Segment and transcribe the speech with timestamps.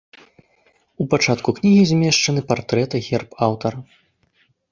[1.03, 3.77] У пачатку кнігі змешчаны партрэт і герб аўтара.